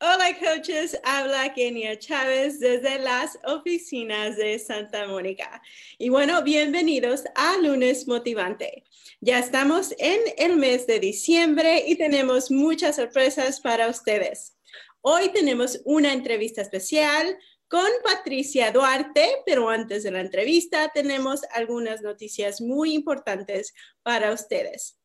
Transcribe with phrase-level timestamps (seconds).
[0.00, 5.60] Hola coaches, habla Kenia Chávez desde las oficinas de Santa Mónica.
[5.98, 8.84] Y bueno, bienvenidos a Lunes Motivante.
[9.20, 14.56] Ya estamos en el mes de diciembre y tenemos muchas sorpresas para ustedes.
[15.00, 22.02] Hoy tenemos una entrevista especial con Patricia Duarte, pero antes de la entrevista tenemos algunas
[22.02, 23.74] noticias muy importantes
[24.04, 24.96] para ustedes.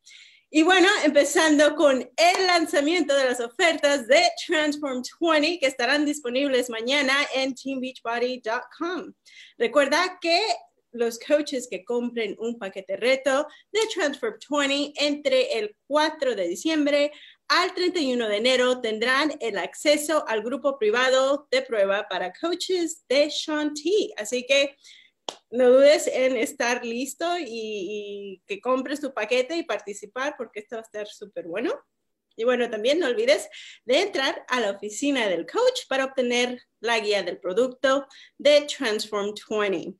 [0.56, 6.70] Y bueno, empezando con el lanzamiento de las ofertas de Transform 20 que estarán disponibles
[6.70, 9.12] mañana en teambeachbody.com.
[9.58, 10.40] Recuerda que
[10.92, 17.10] los coaches que compren un paquete reto de Transform 20 entre el 4 de diciembre
[17.48, 23.28] al 31 de enero tendrán el acceso al grupo privado de prueba para coaches de
[23.28, 24.14] Shanti.
[24.16, 24.76] Así que
[25.50, 30.80] no dudes en estar listo y, que compres tu paquete y participar porque esto va
[30.80, 31.72] a estar súper bueno.
[32.36, 33.48] Y bueno, también no olvides
[33.84, 39.32] de entrar a la oficina del coach para obtener la guía del producto de Transform
[39.48, 39.96] 20.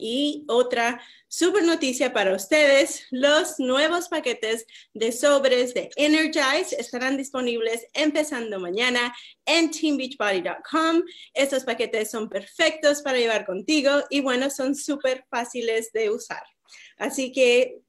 [0.00, 7.86] Y otra super noticia para ustedes, los nuevos paquetes de sobres de Energize estarán disponibles
[7.92, 11.02] empezando mañana en teambeachbody.com.
[11.34, 16.42] Estos paquetes son perfectos para llevar contigo y bueno, son súper fáciles de usar.
[16.98, 17.80] Así que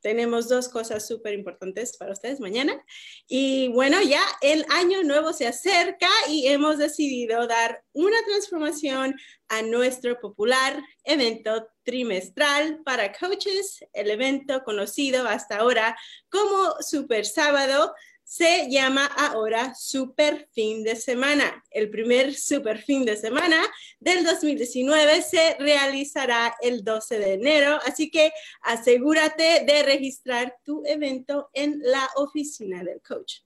[0.00, 2.82] tenemos dos cosas súper importantes para ustedes mañana.
[3.26, 9.14] Y bueno, ya el año nuevo se acerca y hemos decidido dar una transformación
[9.48, 15.96] a nuestro popular evento trimestral para coaches, el evento conocido hasta ahora
[16.28, 17.94] como Super Sábado
[18.28, 21.64] se llama ahora Super Fin de Semana.
[21.70, 23.56] El primer Super Fin de Semana
[24.00, 31.48] del 2019 se realizará el 12 de enero, así que asegúrate de registrar tu evento
[31.54, 33.36] en la oficina del coach.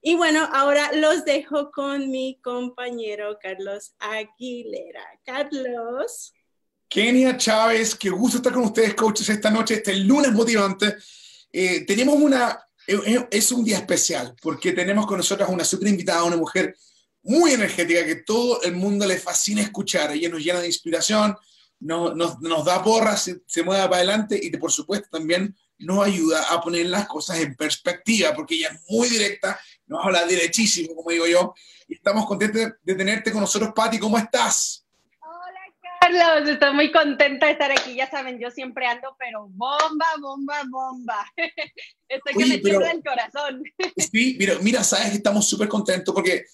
[0.00, 5.04] Y bueno, ahora los dejo con mi compañero Carlos Aguilera.
[5.24, 6.34] Carlos.
[6.88, 10.96] Kenia Chávez, qué gusto estar con ustedes, coaches, esta noche, este lunes motivante.
[11.52, 16.36] Eh, tenemos una es un día especial porque tenemos con nosotros una super invitada, una
[16.36, 16.76] mujer
[17.22, 20.10] muy energética que todo el mundo le fascina escuchar.
[20.12, 21.36] Ella nos llena de inspiración,
[21.80, 26.60] nos, da porras, se, se, mueve para adelante y por supuesto también nos ayuda a
[26.60, 31.26] poner las cosas en perspectiva porque ella es muy directa, nos habla derechísimo, como digo
[31.26, 31.54] yo.
[31.88, 33.98] Y estamos contentos de tenerte con nosotros, Patti.
[33.98, 34.81] ¿Cómo estás?
[36.02, 37.94] Carlos, estoy muy contenta de estar aquí.
[37.94, 41.32] Ya saben, yo siempre ando, pero bomba, bomba, bomba.
[42.08, 43.62] Estoy que me pero, el corazón.
[44.10, 46.44] Sí, mira, mira, sabes que estamos súper contentos porque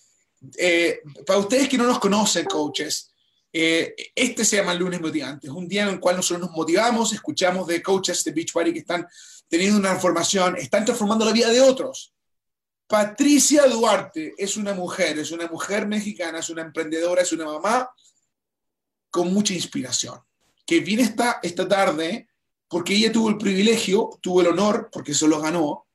[0.58, 3.10] eh, para ustedes que no nos conocen, coaches,
[3.50, 5.46] eh, este se llama el lunes motivante.
[5.46, 8.80] Es un día en el cual nosotros nos motivamos, escuchamos de coaches de Beachbody que
[8.80, 9.06] están
[9.48, 12.12] teniendo una transformación, están transformando la vida de otros.
[12.86, 17.90] Patricia Duarte es una mujer, es una mujer mexicana, es una emprendedora, es una mamá
[19.10, 20.18] con mucha inspiración,
[20.66, 22.28] que viene esta, esta tarde
[22.68, 25.86] porque ella tuvo el privilegio, tuvo el honor, porque eso lo ganó,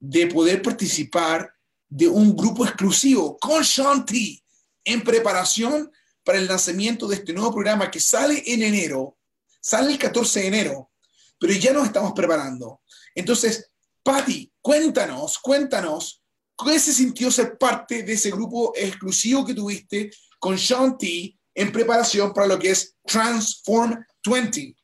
[0.00, 1.52] de poder participar
[1.88, 4.42] de un grupo exclusivo con Shanti
[4.84, 5.90] en preparación
[6.24, 9.18] para el lanzamiento de este nuevo programa que sale en enero,
[9.60, 10.90] sale el 14 de enero,
[11.38, 12.80] pero ya nos estamos preparando.
[13.14, 13.70] Entonces,
[14.02, 16.22] Patti, cuéntanos, cuéntanos,
[16.56, 22.32] ¿qué se sintió ser parte de ese grupo exclusivo que tuviste con Shanti en preparación
[22.32, 24.76] para lo que es Transform 20.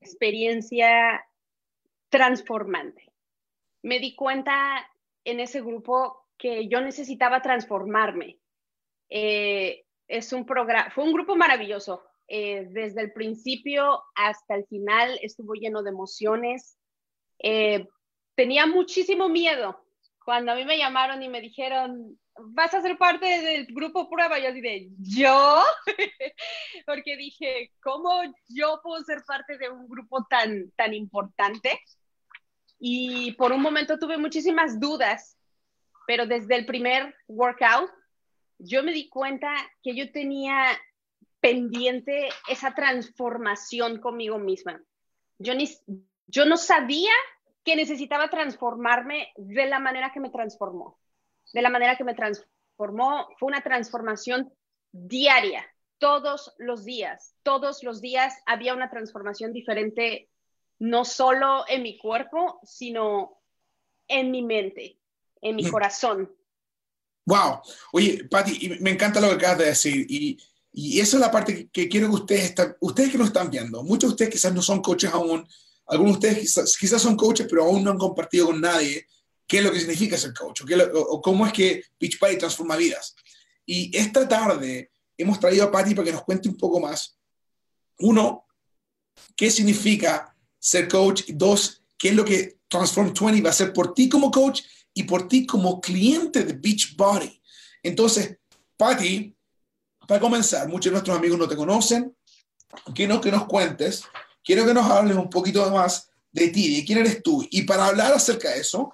[0.00, 1.22] Experiencia
[2.08, 3.12] transformante.
[3.82, 4.90] Me di cuenta
[5.24, 8.38] en ese grupo que yo necesitaba transformarme.
[9.10, 12.02] Eh, es un programa, fue un grupo maravilloso.
[12.28, 16.78] Eh, desde el principio hasta el final estuvo lleno de emociones.
[17.40, 17.86] Eh,
[18.34, 19.84] tenía muchísimo miedo.
[20.24, 24.38] Cuando a mí me llamaron y me dijeron, vas a ser parte del grupo prueba.
[24.38, 25.62] Yo así ¿yo?
[26.86, 31.80] Porque dije, ¿cómo yo puedo ser parte de un grupo tan, tan importante?
[32.78, 35.36] Y por un momento tuve muchísimas dudas,
[36.06, 37.90] pero desde el primer workout,
[38.58, 39.52] yo me di cuenta
[39.82, 40.78] que yo tenía
[41.40, 44.80] pendiente esa transformación conmigo misma.
[45.38, 45.68] Yo, ni,
[46.26, 47.12] yo no sabía
[47.64, 50.97] que necesitaba transformarme de la manera que me transformó
[51.52, 53.28] de la manera que me transformó.
[53.38, 54.52] Fue una transformación
[54.92, 55.64] diaria,
[55.98, 57.34] todos los días.
[57.42, 60.28] Todos los días había una transformación diferente,
[60.78, 63.40] no solo en mi cuerpo, sino
[64.06, 64.98] en mi mente,
[65.40, 65.70] en mi mm.
[65.70, 66.34] corazón.
[67.26, 67.60] Wow.
[67.92, 70.06] Oye, Patti, me encanta lo que acabas de decir.
[70.08, 70.38] Y,
[70.72, 73.82] y esa es la parte que, quiero que ustedes, están, ustedes que nos están viendo,
[73.82, 75.46] muchos de ustedes quizás no son coaches aún,
[75.86, 79.06] algunos de ustedes quizás, quizás son coaches, pero aún no han compartido con nadie
[79.48, 80.60] qué es lo que significa ser coach
[80.94, 83.16] o, cómo es que Beachbody transforma vidas.
[83.64, 87.18] Y esta tarde hemos traído a Patty para que nos cuente un poco más.
[87.98, 88.46] Uno,
[89.34, 91.22] qué significa ser coach.
[91.28, 94.60] Dos, qué es lo que Transform 20 va a hacer por ti como coach
[94.92, 97.40] y por ti como cliente de Beachbody.
[97.82, 98.36] Entonces,
[98.76, 99.34] Patty,
[100.06, 102.14] para comenzar, muchos de nuestros amigos no te conocen.
[102.94, 104.02] Quiero que nos cuentes,
[104.44, 107.46] quiero que nos hables un poquito más de ti, de quién eres tú.
[107.50, 108.92] Y para hablar acerca de eso,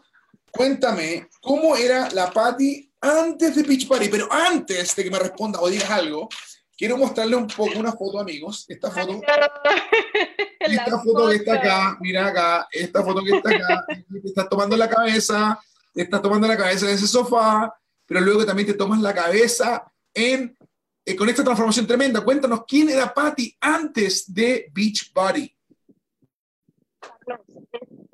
[0.55, 5.61] cuéntame cómo era la Patty antes de Beach Party, pero antes de que me responda
[5.61, 6.29] o digas algo,
[6.77, 8.65] quiero mostrarle un poco una foto, amigos.
[8.69, 9.21] Esta foto.
[10.61, 14.79] Esta foto que está acá, mira acá, esta foto que está acá, te estás tomando
[14.79, 15.61] la cabeza,
[15.93, 17.71] te estás tomando la cabeza en ese sofá,
[18.07, 20.57] pero luego también te tomas la cabeza en,
[21.05, 22.23] eh, con esta transformación tremenda.
[22.23, 25.55] Cuéntanos, ¿quién era Patty antes de Beach Body?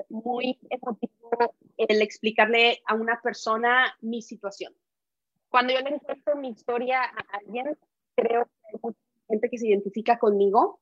[0.08, 1.54] Muy emotivo
[1.88, 4.74] el explicarle a una persona mi situación.
[5.48, 7.76] Cuando yo le cuento mi historia a alguien,
[8.14, 8.98] creo que hay mucha
[9.28, 10.80] gente que se identifica conmigo,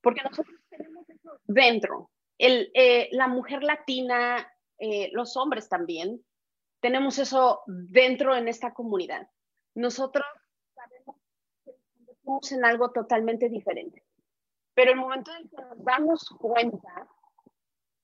[0.00, 2.10] porque nosotros tenemos eso dentro.
[2.38, 6.24] El, eh, la mujer latina, eh, los hombres también,
[6.80, 9.28] tenemos eso dentro en esta comunidad.
[9.74, 10.24] Nosotros
[10.74, 11.16] sabemos
[11.64, 11.72] que
[12.12, 14.04] estamos en algo totalmente diferente.
[14.74, 17.08] Pero el momento en que nos damos cuenta,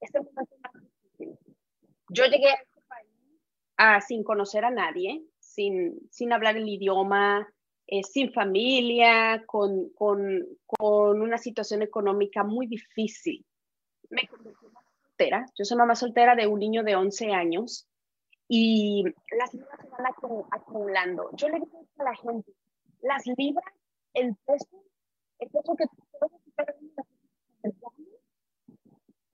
[0.00, 0.63] este momento.
[2.14, 3.10] Yo llegué a este país
[3.76, 7.48] ah, sin conocer a nadie, sin, sin hablar el idioma,
[7.88, 13.44] eh, sin familia, con, con, con, una situación económica muy difícil.
[14.10, 15.46] Me convertí en mamá soltera.
[15.58, 17.88] Yo soy mamá soltera de un niño de 11 años
[18.46, 19.04] y
[19.36, 20.06] las libras se van
[20.52, 21.30] acumulando.
[21.32, 22.52] Yo le digo a la gente,
[23.02, 23.74] las libras,
[24.12, 24.84] el peso,
[25.40, 25.84] el peso que
[26.18, 26.74] puedes quitar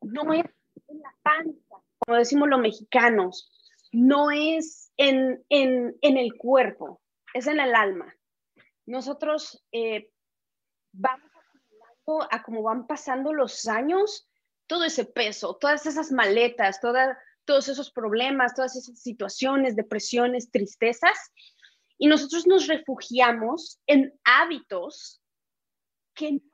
[0.03, 0.45] no es
[0.89, 1.70] la panza,
[2.11, 3.53] como decimos los mexicanos,
[3.93, 7.01] no es en, en, en el cuerpo,
[7.35, 8.13] es en el alma.
[8.85, 10.11] Nosotros eh,
[10.91, 11.31] vamos
[12.33, 14.29] a como van pasando los años,
[14.67, 21.31] todo ese peso, todas esas maletas, toda, todos esos problemas, todas esas situaciones, depresiones, tristezas,
[21.97, 25.23] y nosotros nos refugiamos en hábitos
[26.13, 26.51] que no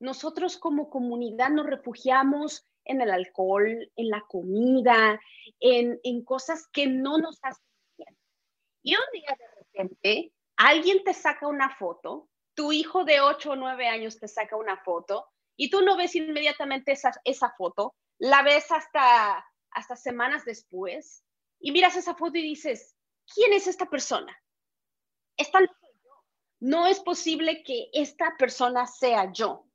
[0.00, 5.20] nosotros como comunidad nos refugiamos en el alcohol, en la comida,
[5.60, 7.64] en, en cosas que no nos hacen
[7.96, 8.16] bien.
[8.82, 13.56] Y un día de repente alguien te saca una foto, tu hijo de 8 o
[13.56, 15.26] 9 años te saca una foto
[15.56, 21.24] y tú no ves inmediatamente esa, esa foto, la ves hasta, hasta semanas después
[21.60, 22.96] y miras esa foto y dices,
[23.32, 24.36] ¿quién es esta persona?
[25.36, 26.10] Esta no soy yo.
[26.60, 29.66] No es posible que esta persona sea yo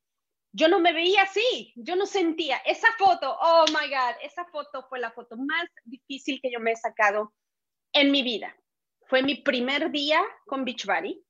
[0.58, 4.88] yo no me veía así, yo no sentía esa foto, oh my God, esa foto
[4.90, 7.32] fue la foto más difícil que yo me he sacado
[7.94, 8.58] en mi vida.
[9.06, 11.24] Fue mi primer día con Beachbody,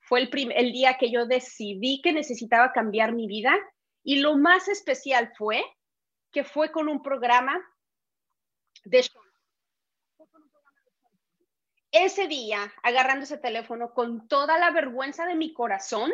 [0.00, 3.58] fue el, el día que yo decidí que necesitaba cambiar mi vida
[4.02, 5.64] y lo más especial fue
[6.30, 7.58] que fue con un programa
[8.84, 9.02] de
[11.90, 16.12] ese día, agarrando ese teléfono con toda la vergüenza de mi corazón,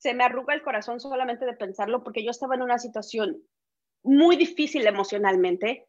[0.00, 3.42] se me arruga el corazón solamente de pensarlo porque yo estaba en una situación
[4.02, 5.86] muy difícil emocionalmente,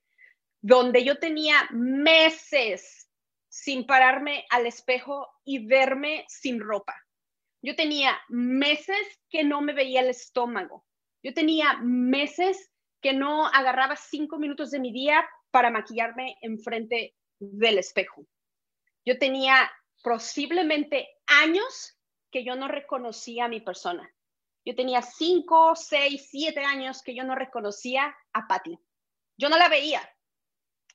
[0.61, 3.09] donde yo tenía meses
[3.47, 6.93] sin pararme al espejo y verme sin ropa.
[7.61, 8.97] Yo tenía meses
[9.29, 10.85] que no me veía el estómago.
[11.23, 12.69] Yo tenía meses
[13.01, 18.25] que no agarraba cinco minutos de mi día para maquillarme enfrente del espejo.
[19.05, 19.71] Yo tenía
[20.03, 21.97] posiblemente años
[22.31, 24.09] que yo no reconocía a mi persona.
[24.65, 28.77] Yo tenía cinco, seis, siete años que yo no reconocía a Patty.
[29.37, 30.01] Yo no la veía.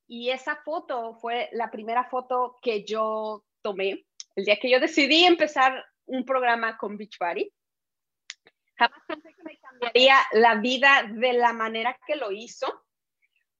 [0.07, 5.25] Y esa foto fue la primera foto que yo tomé el día que yo decidí
[5.25, 7.51] empezar un programa con Beachbody.
[8.77, 12.86] Jamás pensé que me cambiaría la vida de la manera que lo hizo,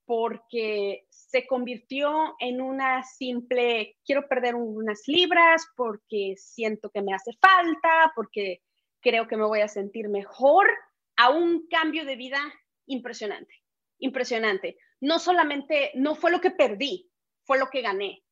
[0.07, 7.33] porque se convirtió en una simple, quiero perder unas libras porque siento que me hace
[7.41, 8.61] falta, porque
[9.01, 10.65] creo que me voy a sentir mejor,
[11.17, 12.39] a un cambio de vida
[12.85, 13.53] impresionante,
[13.99, 14.77] impresionante.
[15.01, 17.11] No solamente, no fue lo que perdí,
[17.43, 18.23] fue lo que gané.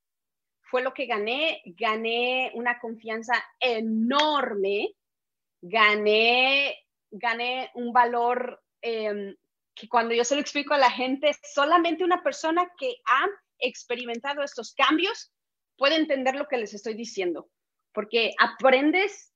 [0.61, 4.95] Fue lo que gané, gané una confianza enorme,
[5.61, 6.75] gané,
[7.11, 9.35] gané un valor eh,
[9.75, 13.25] que cuando yo se lo explico a la gente, solamente una persona que ha
[13.59, 15.33] experimentado estos cambios
[15.77, 17.49] puede entender lo que les estoy diciendo,
[17.93, 19.33] porque aprendes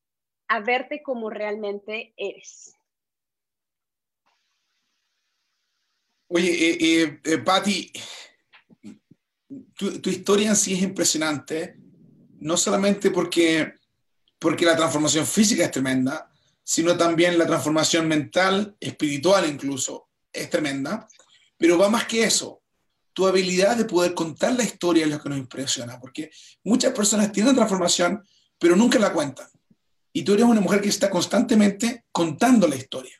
[0.47, 2.73] a verte como realmente eres.
[6.27, 7.91] Oye, eh, eh, Patti,
[9.75, 11.75] tu, tu, historia en sí es impresionante,
[12.39, 13.73] no solamente porque,
[14.37, 16.31] porque la transformación física es tremenda,
[16.63, 21.07] sino también la transformación mental, espiritual incluso, es tremenda,
[21.57, 22.61] pero va más que eso.
[23.13, 26.31] Tu habilidad de poder contar la historia es lo que nos impresiona, porque
[26.63, 28.23] muchas personas tienen transformación,
[28.57, 29.47] pero nunca la cuentan.
[30.13, 33.15] Y tú eres una mujer que está constantemente contando la historia.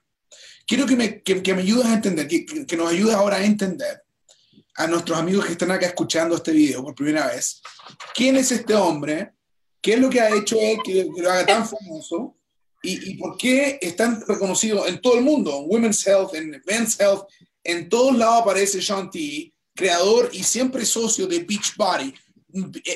[0.65, 3.43] Quiero que me, que, que me ayudes a entender, que, que, nos ayudes ahora a
[3.43, 4.03] entender
[4.75, 7.61] a nuestros amigos que están acá escuchando este video por primera vez,
[8.13, 9.33] quién es este hombre,
[9.81, 12.38] qué es lo que ha hecho él que, que lo haga tan famoso
[12.81, 16.61] y, y, por qué es tan reconocido en todo el mundo, en Women's Health, en
[16.65, 17.23] Men's Health,
[17.63, 22.13] en todos lados aparece Sean T, creador y siempre socio de Beachbody.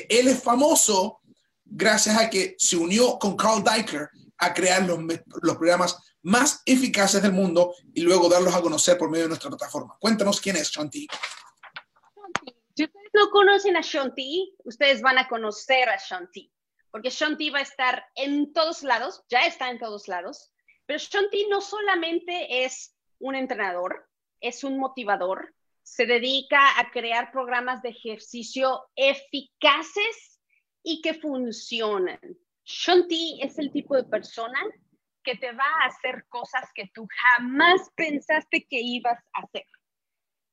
[0.08, 1.20] Él es famoso
[1.64, 4.98] gracias a que se unió con Carl Deichler a crear los,
[5.42, 9.50] los programas más eficaces del mundo y luego darlos a conocer por medio de nuestra
[9.50, 9.96] plataforma.
[10.00, 11.06] Cuéntanos quién es Shanti.
[12.74, 16.50] Si ustedes no conocen a Shanti, ustedes van a conocer a Shanti,
[16.94, 20.52] porque Shanti va a estar en todos lados, ya está en todos lados,
[20.86, 24.08] pero Shanti no solamente es un entrenador,
[24.40, 30.40] es un motivador, se dedica a crear programas de ejercicio eficaces
[30.84, 32.20] y que funcionan.
[32.64, 34.60] Shanti es el tipo de persona
[35.24, 39.66] que te va a hacer cosas que tú jamás pensaste que ibas a hacer.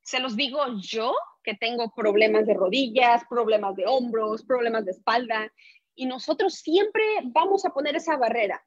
[0.02, 5.52] Se los digo yo, que tengo problemas de rodillas, problemas de hombros, problemas de espalda,
[5.94, 8.64] y nosotros siempre vamos a poner esa barrera.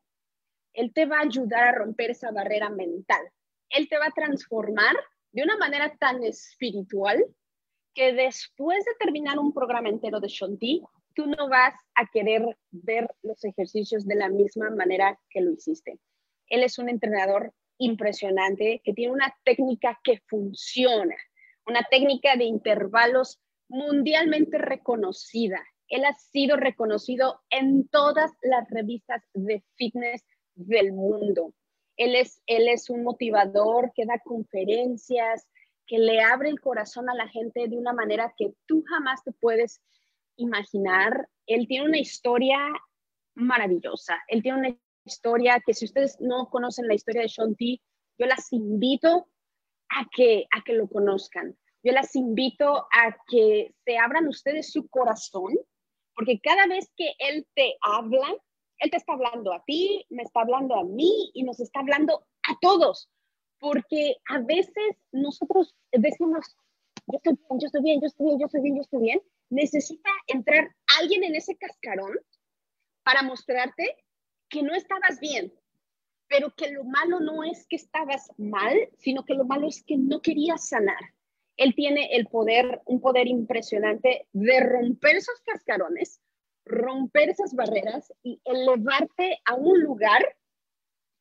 [0.73, 3.21] Él te va a ayudar a romper esa barrera mental.
[3.69, 4.95] Él te va a transformar
[5.31, 7.25] de una manera tan espiritual
[7.93, 13.09] que después de terminar un programa entero de Shanti, tú no vas a querer ver
[13.23, 15.97] los ejercicios de la misma manera que lo hiciste.
[16.47, 21.15] Él es un entrenador impresionante que tiene una técnica que funciona,
[21.65, 25.61] una técnica de intervalos mundialmente reconocida.
[25.89, 30.23] Él ha sido reconocido en todas las revistas de fitness
[30.55, 31.53] del mundo.
[31.97, 35.47] Él es, él es un motivador que da conferencias,
[35.87, 39.31] que le abre el corazón a la gente de una manera que tú jamás te
[39.33, 39.81] puedes
[40.35, 41.29] imaginar.
[41.45, 42.57] Él tiene una historia
[43.35, 44.17] maravillosa.
[44.27, 47.79] Él tiene una historia que si ustedes no conocen la historia de Sean T,
[48.17, 49.27] yo las invito
[49.89, 51.55] a que, a que lo conozcan.
[51.83, 55.53] Yo las invito a que se abran ustedes su corazón,
[56.15, 58.27] porque cada vez que él te habla,
[58.79, 62.25] él te está hablando a ti, me está hablando a mí y nos está hablando
[62.47, 63.09] a todos,
[63.59, 66.55] porque a veces nosotros decimos,
[67.07, 69.21] yo estoy bien, yo estoy bien, yo estoy bien, yo estoy bien, yo estoy bien,
[69.49, 72.17] necesita entrar alguien en ese cascarón
[73.03, 73.97] para mostrarte
[74.49, 75.53] que no estabas bien,
[76.27, 79.97] pero que lo malo no es que estabas mal, sino que lo malo es que
[79.97, 81.14] no querías sanar.
[81.57, 86.21] Él tiene el poder, un poder impresionante de romper esos cascarones,
[86.65, 90.21] romper esas barreras y elevarte a un lugar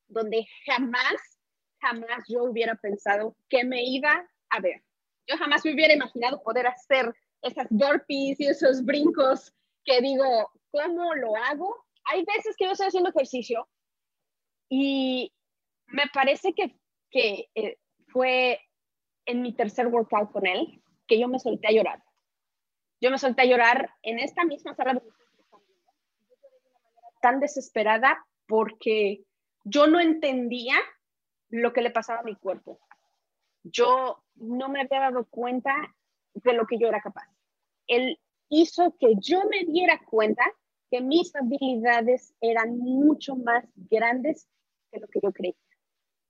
[0.09, 1.39] donde jamás,
[1.81, 4.83] jamás yo hubiera pensado que me iba a ver.
[5.27, 9.53] Yo jamás me hubiera imaginado poder hacer esas burpees y esos brincos
[9.85, 11.85] que digo, ¿cómo lo hago?
[12.07, 13.69] Hay veces que yo estoy haciendo ejercicio
[14.69, 15.33] y
[15.87, 16.77] me parece que,
[17.11, 18.61] que eh, fue
[19.27, 22.03] en mi tercer workout con él que yo me solté a llorar.
[23.01, 25.03] Yo me solté a llorar en esta misma sala de
[27.21, 29.25] tan desesperada porque
[29.65, 30.77] yo no entendía
[31.49, 32.79] lo que le pasaba a mi cuerpo.
[33.63, 35.75] Yo no me había dado cuenta
[36.35, 37.35] de lo que yo era capaz
[37.87, 40.45] él hizo que yo me diera cuenta
[40.91, 44.49] que mis habilidades eran mucho más grandes
[44.91, 45.55] que lo que yo creía.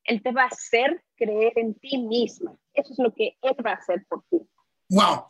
[0.04, 2.56] Él te va a hacer creer en ti misma.
[2.72, 4.38] Eso es lo que Él va a hacer por ti.
[4.90, 5.24] ¡Wow!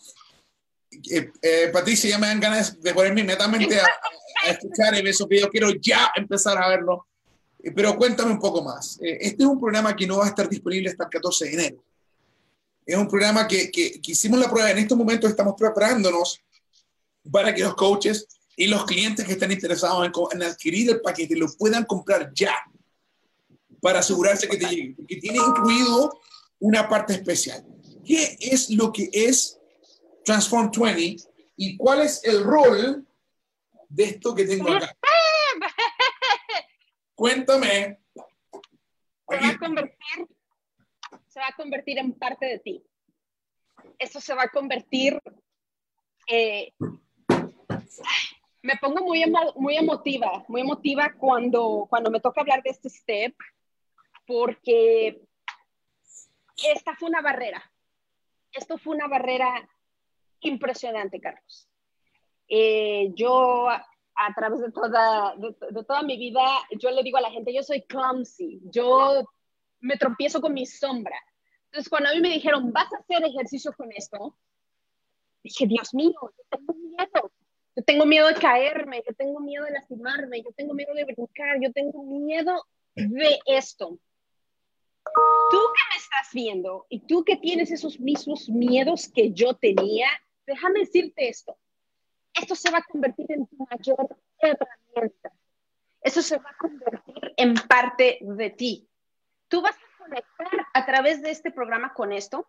[1.10, 5.48] Eh, eh, Patricia, ya me dan ganas de ponerme inmediatamente a, escuchar esos videos.
[5.50, 7.06] Quiero ya empezar a verlo.
[7.62, 8.98] Eh, pero cuéntame un poco más.
[9.00, 11.84] Este es un programa que no va a estar disponible hasta el 14 de enero.
[12.84, 14.70] Es un programa que, que, que, hicimos la prueba.
[14.70, 16.40] En estos momentos estamos preparándonos
[17.30, 18.26] para que los coaches
[18.56, 22.54] y los clientes que están interesados en, en adquirir el paquete lo puedan comprar ya
[23.84, 24.94] para asegurarse que te llegue.
[24.96, 26.18] Porque tiene incluido
[26.58, 27.62] una parte especial.
[28.02, 29.60] ¿Qué es lo que es
[30.24, 31.22] Transform 20
[31.56, 33.06] y cuál es el rol
[33.90, 34.96] de esto que tengo acá?
[37.14, 38.00] Cuéntame.
[39.28, 40.28] Se va a convertir
[41.26, 42.82] se va a convertir en parte de ti.
[43.98, 45.20] Eso se va a convertir...
[46.26, 46.72] Eh,
[48.62, 52.88] me pongo muy, emo muy emotiva, muy emotiva cuando, cuando me toca hablar de este
[52.88, 53.34] step,
[54.26, 55.20] porque
[56.56, 57.62] esta fue una barrera.
[58.52, 59.68] esto fue una barrera
[60.40, 61.68] impresionante, Carlos.
[62.48, 66.42] Eh, yo a través de toda, de, toda mi vida,
[66.78, 69.24] yo le digo a la gente, yo soy clumsy, yo
[69.80, 71.16] me tropiezo con mi sombra.
[71.66, 74.36] Entonces, cuando a mí me dijeron, vas a hacer ejercicio con esto,
[75.42, 77.32] dije, Dios mío, yo tengo miedo.
[77.76, 81.58] Yo tengo miedo de caerme, yo tengo miedo de lastimarme, yo tengo miedo de brincar,
[81.60, 82.64] yo tengo miedo
[82.94, 83.98] de esto.
[85.50, 90.08] Tú que me estás viendo y tú que tienes esos mismos miedos que yo tenía,
[90.46, 91.56] déjame decirte esto
[92.34, 95.32] esto se va a convertir en tu mayor herramienta.
[96.00, 98.88] Eso se va a convertir en parte de ti.
[99.48, 102.46] Tú vas a conectar a través de este programa con esto.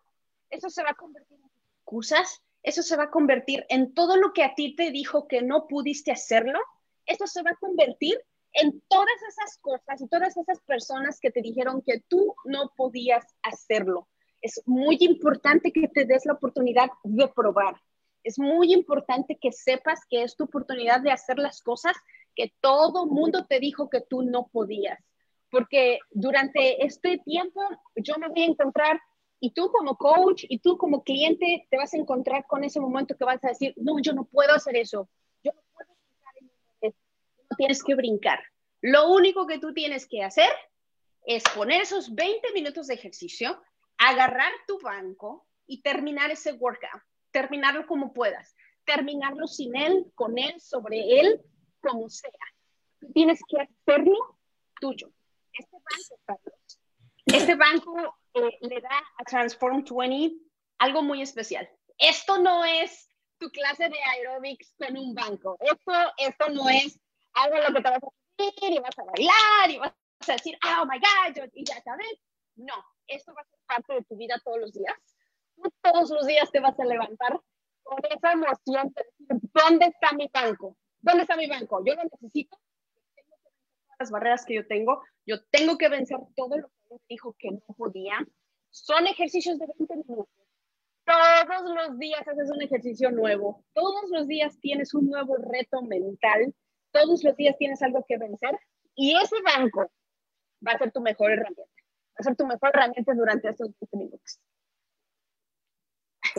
[0.50, 2.42] Eso se va a convertir en excusas.
[2.62, 5.66] Eso se va a convertir en todo lo que a ti te dijo que no
[5.68, 6.58] pudiste hacerlo.
[7.06, 8.20] Eso se va a convertir
[8.62, 13.24] en todas esas cosas y todas esas personas que te dijeron que tú no podías
[13.42, 14.08] hacerlo.
[14.42, 17.76] Es muy importante que te des la oportunidad de probar
[18.26, 21.96] es muy importante que sepas que es tu oportunidad de hacer las cosas
[22.34, 24.98] que todo mundo te dijo que tú no podías.
[25.48, 27.60] Porque durante este tiempo
[27.94, 29.00] yo me voy a encontrar,
[29.38, 33.16] y tú como coach y tú como cliente te vas a encontrar con ese momento
[33.16, 35.08] que vas a decir, no, yo no puedo hacer eso,
[35.44, 36.94] yo no puedo brincar en
[37.45, 38.40] no tienes que brincar.
[38.80, 40.50] Lo único que tú tienes que hacer
[41.24, 43.60] es poner esos 20 minutos de ejercicio,
[43.98, 47.02] agarrar tu banco y terminar ese workout
[47.36, 51.42] terminarlo como puedas, terminarlo sin él, con él, sobre él,
[51.82, 52.30] como sea.
[53.12, 54.38] tienes que hacerlo
[54.80, 55.10] tuyo.
[55.52, 56.50] Este banco,
[57.26, 60.34] este banco eh, le da a Transform 20
[60.78, 61.68] algo muy especial.
[61.98, 65.58] Esto no es tu clase de aerobics con un banco.
[65.60, 66.98] Esto, esto no es
[67.36, 69.92] algo lo que te vas a hacer y vas a bailar y vas
[70.28, 72.18] a decir, oh my God, y ya sabes.
[72.56, 72.74] No,
[73.06, 74.96] esto va a ser parte de tu vida todos los días
[75.82, 77.40] todos los días te vas a levantar
[77.82, 80.76] con esa emoción de decir, ¿dónde está mi banco?
[81.00, 81.82] ¿Dónde está mi banco?
[81.84, 82.58] Yo lo necesito.
[83.14, 85.02] Tengo que vencer las barreras que yo tengo.
[85.24, 88.18] Yo tengo que vencer todo lo que me dijo que no podía.
[88.70, 90.28] Son ejercicios de 20 minutos.
[91.04, 93.64] Todos los días haces un ejercicio nuevo.
[93.72, 96.52] Todos los días tienes un nuevo reto mental.
[97.02, 98.58] Todos los días tienes algo que vencer.
[98.94, 99.90] Y ese banco
[100.66, 101.62] va a ser tu mejor herramienta.
[101.62, 104.40] Va a ser tu mejor herramienta durante estos 20 minutos.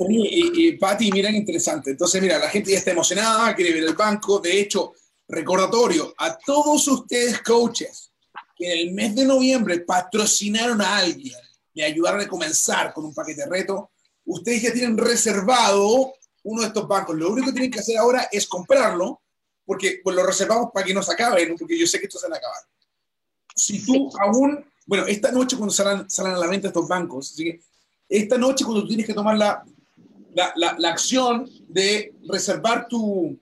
[0.09, 1.91] Y, y, Pati, miren, interesante.
[1.91, 4.39] Entonces, mira, la gente ya está emocionada, quiere ver el banco.
[4.39, 4.93] De hecho,
[5.27, 8.11] recordatorio a todos ustedes, coaches,
[8.55, 11.35] que en el mes de noviembre patrocinaron a alguien,
[11.77, 13.91] y ayudaron a comenzar con un paquete de reto,
[14.25, 17.15] ustedes ya tienen reservado uno de estos bancos.
[17.15, 19.21] Lo único que tienen que hacer ahora es comprarlo,
[19.67, 22.29] porque pues, lo reservamos para que no se acabe, porque yo sé que esto se
[22.29, 22.61] va a acabar.
[23.53, 27.43] Si tú aún, bueno, esta noche cuando salen, salen a la venta estos bancos, así
[27.43, 27.59] que
[28.07, 29.63] esta noche cuando tú tienes que tomar la,
[30.33, 33.37] la, la, acción de reservar tu,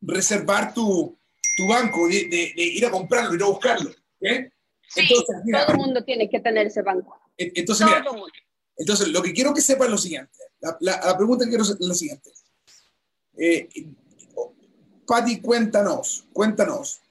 [0.00, 1.18] reservar tu,
[1.58, 3.90] tu banco, de, de, ir a comprarlo, ir a buscarlo.
[4.20, 7.20] entonces, todo el mundo tiene que tener ese banco.
[7.36, 8.02] Entonces, mira,
[8.78, 10.38] entonces, lo que quiero que sepa es lo siguiente.
[10.60, 12.30] La, la, pregunta que quiero es la siguiente.
[13.36, 13.68] Eh,
[15.12, 17.02] Patti, cuéntanos, cuéntanos.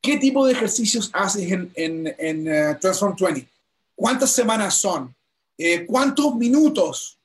[0.00, 3.48] ¿Qué tipo de ejercicios haces en, en, en uh, Transform 20?
[3.94, 5.14] ¿Cuántas semanas son?
[5.56, 7.16] Eh, ¿Cuántos minutos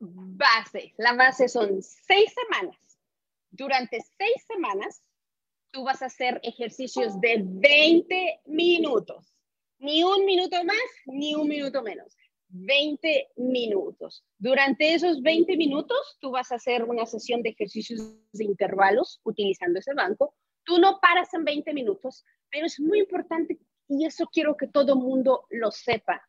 [0.00, 0.92] base.
[0.96, 2.76] La base son seis semanas.
[3.52, 5.02] Durante seis semanas,
[5.70, 9.32] tú vas a hacer ejercicios de 20 minutos.
[9.78, 12.16] Ni un minuto más, ni un minuto menos.
[12.64, 14.24] 20 minutos.
[14.38, 18.00] Durante esos 20 minutos, tú vas a hacer una sesión de ejercicios
[18.32, 20.34] de intervalos utilizando ese banco.
[20.64, 24.96] Tú no paras en 20 minutos, pero es muy importante y eso quiero que todo
[24.96, 26.22] mundo lo sepa.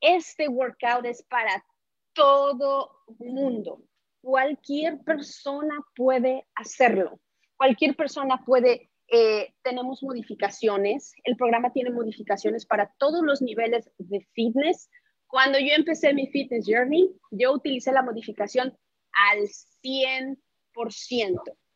[0.00, 1.64] Este workout es para
[2.12, 3.82] todo mundo.
[4.20, 7.20] Cualquier persona puede hacerlo.
[7.56, 11.12] Cualquier persona puede, eh, tenemos modificaciones.
[11.24, 14.90] El programa tiene modificaciones para todos los niveles de fitness.
[15.34, 18.78] Cuando yo empecé mi fitness journey, yo utilicé la modificación
[19.10, 19.40] al
[19.82, 20.36] 100%.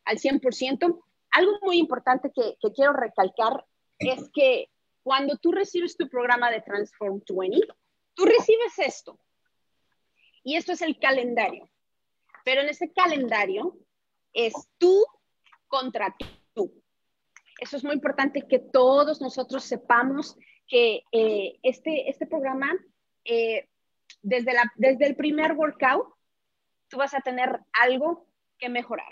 [0.05, 1.03] Al 100%.
[1.31, 3.65] Algo muy importante que, que quiero recalcar
[3.97, 4.69] es que
[5.03, 7.67] cuando tú recibes tu programa de Transform 20,
[8.13, 9.19] tú recibes esto.
[10.41, 11.69] Y esto es el calendario.
[12.45, 13.77] Pero en ese calendario
[14.31, 15.05] es tú
[15.67, 16.15] contra
[16.53, 16.81] tú.
[17.59, 22.71] Eso es muy importante que todos nosotros sepamos que eh, este, este programa,
[23.25, 23.67] eh,
[24.21, 26.13] desde, la, desde el primer workout,
[26.87, 28.27] tú vas a tener algo
[28.57, 29.11] que mejorar.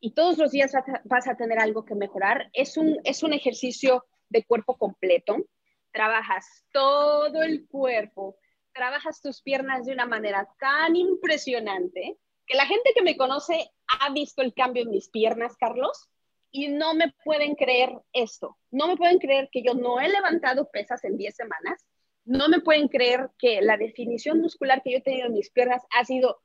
[0.00, 0.72] Y todos los días
[1.04, 2.50] vas a tener algo que mejorar.
[2.52, 5.36] Es un, es un ejercicio de cuerpo completo.
[5.92, 8.36] Trabajas todo el cuerpo,
[8.72, 14.12] trabajas tus piernas de una manera tan impresionante que la gente que me conoce ha
[14.12, 16.08] visto el cambio en mis piernas, Carlos,
[16.50, 18.56] y no me pueden creer esto.
[18.70, 21.84] No me pueden creer que yo no he levantado pesas en 10 semanas.
[22.24, 25.82] No me pueden creer que la definición muscular que yo he tenido en mis piernas
[25.90, 26.40] ha sido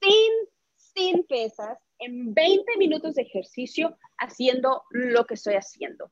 [0.00, 0.32] sin,
[0.76, 6.10] sin pesas, en 20 minutos de ejercicio, haciendo lo que estoy haciendo.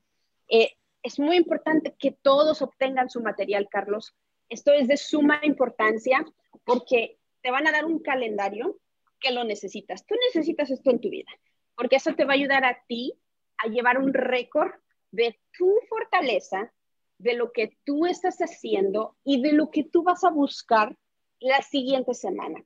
[0.49, 4.15] Eh, es muy importante que todos obtengan su material, Carlos.
[4.49, 6.25] Esto es de suma importancia
[6.65, 8.79] porque te van a dar un calendario
[9.21, 10.05] que lo necesitas.
[10.07, 11.31] Tú necesitas esto en tu vida,
[11.75, 13.15] porque eso te va a ayudar a ti
[13.59, 14.73] a llevar un récord
[15.11, 16.73] de tu fortaleza,
[17.19, 20.97] de lo que tú estás haciendo y de lo que tú vas a buscar
[21.41, 22.65] la siguiente semana.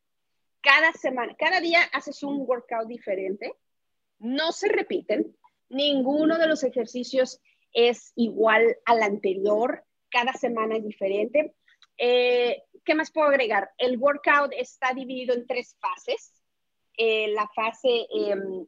[0.60, 3.52] Cada semana, cada día haces un workout diferente,
[4.18, 5.36] no se repiten,
[5.68, 7.40] ninguno de los ejercicios
[7.72, 11.54] es igual al anterior, cada semana es diferente.
[11.96, 13.70] Eh, ¿Qué más puedo agregar?
[13.78, 16.32] El workout está dividido en tres fases.
[16.96, 18.66] Eh, la fase em,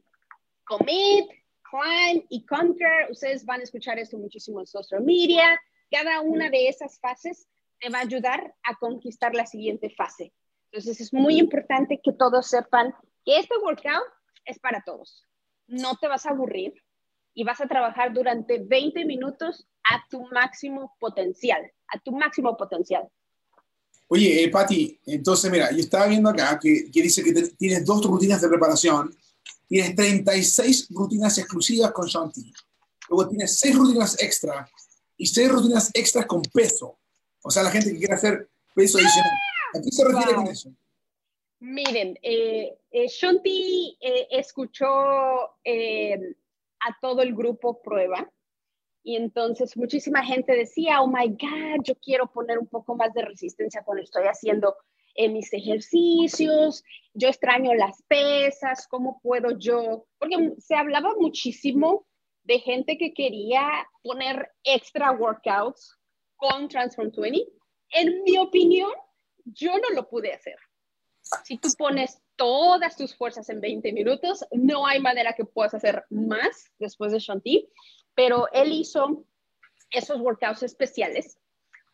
[0.65, 1.29] commit,
[1.63, 3.11] climb y conquer.
[3.11, 5.61] Ustedes van a escuchar esto muchísimo en social media.
[5.91, 7.47] Cada una de esas fases
[7.81, 10.33] te va a ayudar a conquistar la siguiente fase.
[10.71, 12.95] Entonces es muy importante que todos sepan
[13.25, 14.05] que este workout
[14.45, 15.25] es para todos.
[15.67, 16.75] No te vas a aburrir
[17.35, 23.09] y vas a trabajar durante 20 minutos a tu máximo potencial, a tu máximo potencial.
[24.09, 28.41] Oye, eh, Patti, entonces mira, yo estaba viendo acá que, dice que tienes dos rutinas
[28.41, 29.15] de preparación,
[29.67, 32.53] tienes 36 rutinas exclusivas con Shanti,
[33.09, 34.69] luego tienes 6 rutinas extra
[35.17, 36.99] y 6 rutinas extras con peso.
[37.43, 39.33] O sea, la gente que quiere hacer peso adicional.
[39.75, 40.71] ¿A qué se refiere con eso?
[41.61, 48.31] Miren, eh, eh Shanti eh, escuchó a todo el grupo prueba
[49.05, 53.23] y entonces muchísima gente decía, oh my God, yo quiero poner un poco más de
[53.23, 54.75] resistencia cuando estoy haciendo
[55.15, 60.07] eh, mis ejercicios, yo extraño las pesas, ¿cómo puedo yo?
[60.19, 62.07] Porque se hablaba muchísimo
[62.45, 63.69] de gente que quería
[64.03, 65.99] poner extra workouts
[66.37, 67.47] con Transform 20.
[67.91, 68.91] En mi opinión,
[69.45, 70.57] yo no lo pude hacer.
[71.45, 76.05] Si tú pones todas tus fuerzas en 20 minutos, no hay manera que puedas hacer
[76.11, 77.69] más después de Shanti
[78.15, 79.25] pero él hizo
[79.91, 81.39] esos workouts especiales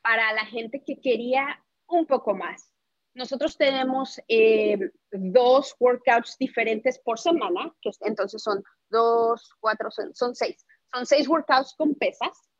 [0.02, 2.72] para la gente que quería un poco más.
[3.14, 4.78] Nosotros tenemos eh,
[5.10, 10.64] dos workouts diferentes por semana, que entonces son dos, cuatro, son, seis.
[10.92, 12.50] Son seis workouts con pesas.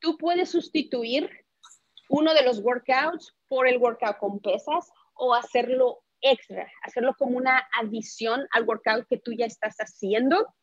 [0.00, 1.30] Tú puedes sustituir
[2.08, 7.66] uno de los workouts por el workout con pesas o hacerlo extra, hacerlo como una
[7.80, 10.54] adición al workout que tú ya estás haciendo.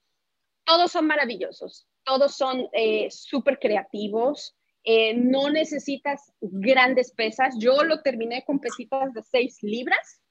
[0.66, 4.56] Todos son maravillosos todos son eh, súper creativos.
[4.84, 7.56] Eh, no necesitas grandes pesas.
[7.60, 10.22] Yo lo terminé con pesitas de 6 libras.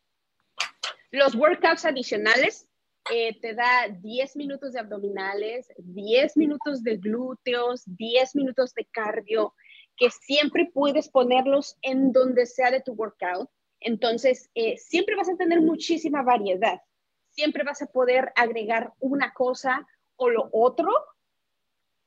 [1.10, 2.66] Los workouts adicionales
[3.12, 9.54] eh, te da 10 minutos de abdominales, 10 minutos de glúteos, 10 minutos de cardio,
[9.96, 13.50] que siempre puedes ponerlos en donde sea de tu workout.
[13.80, 16.80] Entonces, siempre vas a tener muchísima variedad.
[17.28, 19.86] Siempre vas a poder agregar una cosa
[20.16, 20.88] o lo otro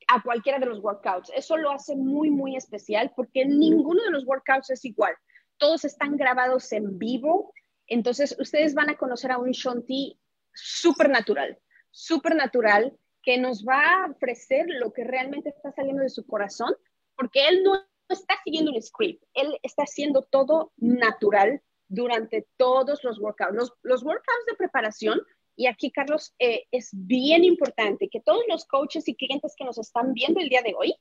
[0.08, 1.30] a cualquiera de los workouts.
[1.34, 5.14] Eso lo hace muy, muy especial porque ninguno de los workouts es igual.
[5.58, 7.52] Todos están grabados en vivo.
[7.86, 10.18] Entonces, ustedes van a conocer a un Shanti
[10.58, 11.58] súper natural,
[11.90, 16.74] súper natural, que nos va a ofrecer lo que realmente está saliendo de su corazón,
[17.16, 17.74] porque él no
[18.08, 23.54] está siguiendo un script, él está haciendo todo natural durante todos los workouts.
[23.54, 25.20] Los, los workouts de preparación
[25.58, 29.76] y aquí, Carlos, eh, es bien importante que todos los coaches y clientes que nos
[29.76, 30.94] están viendo el día de hoy,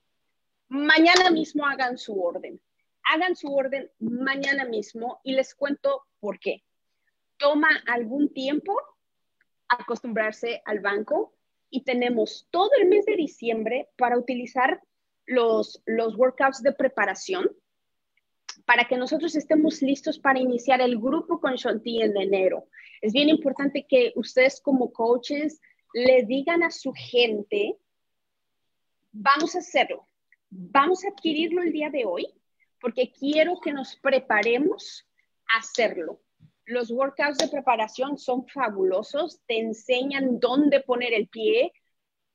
[0.67, 2.59] mañana mismo hagan su orden.
[3.03, 6.63] Hagan su orden mañana mismo y les cuento por qué.
[7.37, 8.75] Toma algún tiempo
[9.69, 11.33] acostumbrarse al banco
[11.69, 14.81] y tenemos todo el mes de diciembre para utilizar
[15.25, 17.49] los, los workouts de preparación
[18.65, 22.67] para que nosotros estemos listos para iniciar el grupo con Shanti en enero.
[23.01, 25.61] Es bien importante que ustedes como coaches
[25.93, 27.77] le digan a su gente,
[29.11, 30.07] vamos a hacerlo,
[30.49, 32.27] vamos a adquirirlo el día de hoy,
[32.79, 35.07] porque quiero que nos preparemos
[35.53, 36.19] a hacerlo.
[36.67, 41.71] Los workouts de preparación son fabulosos, te enseñan dónde poner el pie,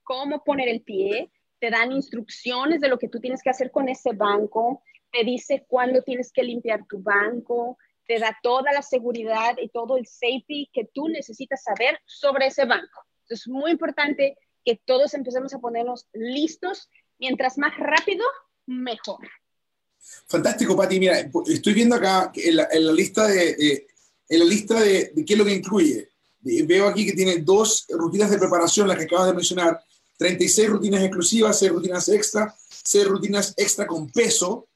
[0.03, 3.91] cómo poner el pie, te dan instrucciones de lo que tú tienes que hacer con
[3.91, 9.57] ese banco, te dice cuándo tienes que limpiar tu banco, te da toda la seguridad
[9.61, 13.05] y todo el safety que tú necesitas saber sobre ese banco.
[13.29, 16.89] es muy importante que todos empecemos a ponernos listos.
[17.19, 18.25] Mientras más rápido,
[18.67, 19.21] mejor.
[20.27, 20.99] Fantástico, Pati.
[20.99, 23.87] Mira, estoy viendo acá en la, lista de,
[24.33, 26.09] en la lista de, qué es lo que incluye.
[26.41, 29.79] Veo aquí que tiene dos rutinas de preparación, las que acabas de mencionar,
[30.17, 34.69] 36 rutinas exclusivas, 6 rutinas extra, 6 rutinas extra con peso,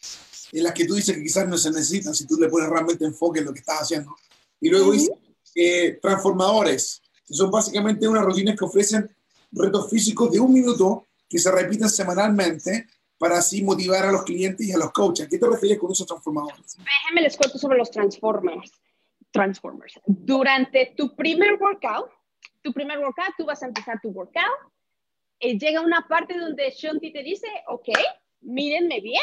[0.52, 3.06] en las que tú dices que quizás no se necesitan si tú le pones realmente
[3.06, 4.14] enfoque en lo que estás haciendo.
[4.60, 5.10] Y luego dice
[5.54, 9.08] eh, transformadores, que son básicamente unas rutinas que ofrecen
[9.52, 14.66] retos físicos de un minuto que se repiten semanalmente para así motivar a los clientes
[14.66, 15.24] y a los coaches.
[15.24, 16.76] ¿A qué te refieres con esos transformadores?
[16.76, 18.70] Déjenme les cuento sobre los transformers.
[19.36, 20.00] Transformers.
[20.06, 22.10] Durante tu primer workout,
[22.62, 24.72] tu primer workout, tú vas a empezar tu workout.
[25.40, 27.88] eh, llega una parte donde Shanti te dice, ok,
[28.40, 29.22] mírenme bien,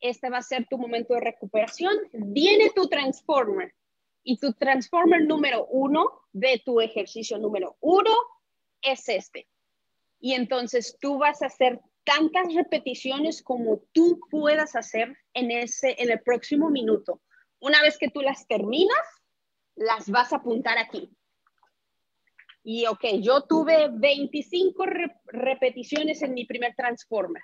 [0.00, 1.94] este va a ser tu momento de recuperación.
[2.12, 3.74] Viene tu transformer
[4.24, 8.10] y tu transformer número uno de tu ejercicio número uno
[8.80, 9.48] es este.
[10.20, 16.10] Y entonces tú vas a hacer tantas repeticiones como tú puedas hacer en, ese, en
[16.10, 17.20] el próximo minuto.
[17.60, 19.21] Una vez que tú las terminas,
[19.74, 21.14] las vas a apuntar aquí.
[22.64, 24.84] Y ok, yo tuve 25
[25.26, 27.42] repeticiones en mi primer transformer.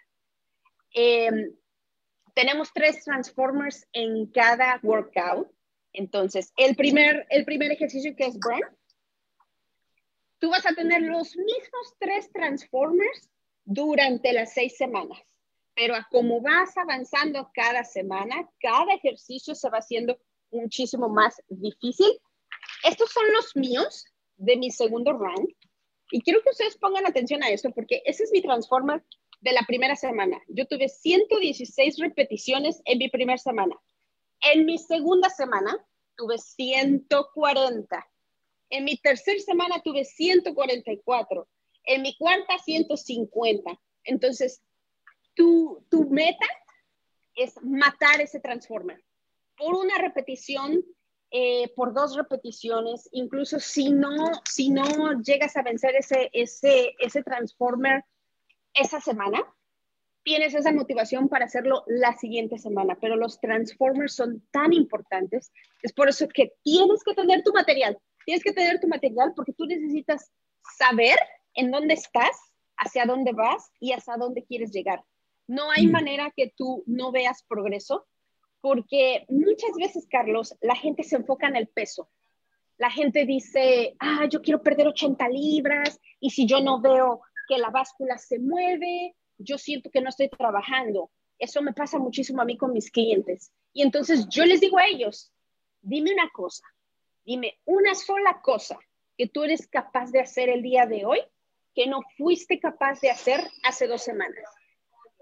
[0.92, 1.52] Em,
[2.34, 5.50] tenemos tres transformers en cada workout.
[5.92, 8.76] Entonces, el primer, el primer ejercicio que es burn,
[10.38, 13.28] tú vas a tener los mismos tres transformers
[13.64, 15.18] durante las seis semanas.
[15.74, 20.18] Pero como vas avanzando cada semana, cada ejercicio se va haciendo
[20.50, 22.20] muchísimo más difícil.
[22.84, 24.04] Estos son los míos
[24.37, 25.48] de mi segundo round.
[26.11, 29.02] Y quiero que ustedes pongan atención a esto porque ese es mi transformer
[29.40, 30.40] de la primera semana.
[30.48, 33.76] Yo tuve 116 repeticiones en mi primera semana.
[34.40, 35.76] En mi segunda semana
[36.16, 38.06] tuve 140.
[38.70, 41.48] En mi tercera semana tuve 144
[41.88, 43.80] en mi cuarta 150.
[44.04, 44.62] Entonces,
[45.34, 46.46] tu, tu meta
[47.34, 49.02] es matar ese transformer
[49.59, 50.85] por una repetición,
[51.31, 57.23] eh, por dos repeticiones, incluso si no, si no llegas a vencer ese, ese, ese
[57.23, 58.05] transformer
[58.75, 59.42] esa semana,
[60.23, 65.92] tienes esa motivación para hacerlo la siguiente semana, pero los transformers son tan importantes, es
[65.92, 69.64] por eso que tienes que tener tu material, tienes que tener tu material porque tú
[69.66, 70.31] necesitas
[70.77, 71.18] saber
[71.55, 72.37] en dónde estás,
[72.77, 75.03] hacia dónde vas y hacia dónde quieres llegar.
[75.47, 75.92] No hay mm.
[75.92, 78.07] manera que tú no veas progreso,
[78.61, 82.09] porque muchas veces, Carlos, la gente se enfoca en el peso.
[82.77, 87.59] La gente dice, ah, yo quiero perder 80 libras y si yo no veo que
[87.59, 91.11] la báscula se mueve, yo siento que no estoy trabajando.
[91.38, 93.53] Eso me pasa muchísimo a mí con mis clientes.
[93.73, 95.33] Y entonces yo les digo a ellos,
[95.81, 96.64] dime una cosa,
[97.25, 98.79] dime una sola cosa
[99.16, 101.21] que tú eres capaz de hacer el día de hoy
[101.75, 104.44] que no fuiste capaz de hacer hace dos semanas.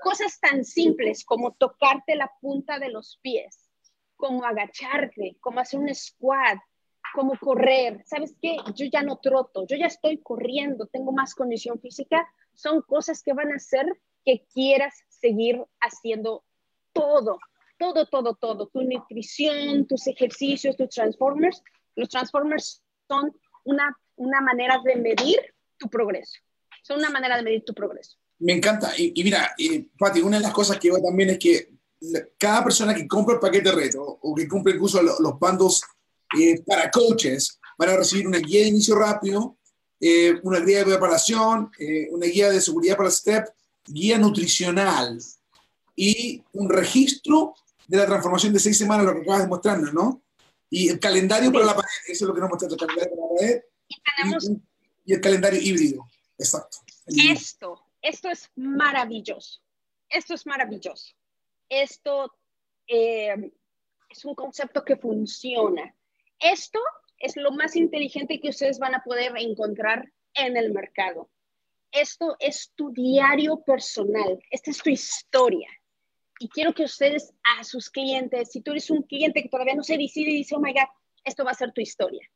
[0.02, 3.70] Cosas tan simples como tocarte la punta de los pies,
[4.16, 6.58] como agacharte, como hacer un squat,
[7.14, 8.02] como correr.
[8.06, 8.56] ¿Sabes qué?
[8.74, 12.28] Yo ya no troto, yo ya estoy corriendo, tengo más condición física.
[12.54, 13.86] Son cosas que van a hacer
[14.24, 16.44] que quieras seguir haciendo
[16.92, 17.38] todo,
[17.78, 18.66] todo, todo, todo.
[18.68, 21.62] Tu nutrición, tus ejercicios, tus transformers.
[21.94, 26.40] Los transformers son una, una manera de medir tu progreso
[26.86, 28.16] son una manera de medir tu progreso.
[28.38, 28.92] Me encanta.
[28.96, 31.70] Y, mira, y, Pati, una de las cosas que veo también es que
[32.38, 35.82] cada persona que compra el paquete reto o que compra incluso los, bandos
[36.38, 39.56] eh, para coaches van a recibir una guía de inicio rápido,
[40.00, 43.46] eh, una guía de preparación, eh, una guía de seguridad para el STEP,
[43.86, 45.18] guía nutricional
[45.94, 47.54] y un registro
[47.86, 50.22] de la transformación de seis semanas, lo que acabas de mostrarnos, ¿no?
[50.68, 53.28] Y el calendario para la pared, eso es lo que nos muestra el calendario para
[53.28, 54.58] la pared.
[55.04, 56.06] y el calendario híbrido.
[56.36, 56.78] Exacto.
[57.06, 59.60] Esto, esto es maravilloso.
[60.08, 61.14] Esto es maravilloso.
[61.68, 62.32] Esto
[62.86, 63.52] eh,
[64.08, 65.94] es un concepto que funciona.
[66.38, 66.78] Esto
[67.18, 71.30] es lo más inteligente que ustedes van a poder encontrar en el mercado.
[71.90, 74.38] Esto es tu diario personal.
[74.50, 75.68] Esta es tu historia.
[76.38, 79.82] Y quiero que ustedes a sus clientes, si tú eres un cliente que todavía no
[79.82, 80.88] se decide y dice, oh my God,
[81.24, 82.28] esto va a ser tu historia